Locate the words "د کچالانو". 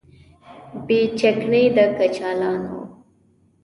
1.75-2.79